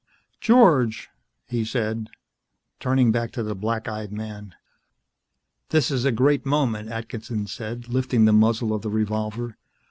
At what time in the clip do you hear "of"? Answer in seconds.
8.73-8.81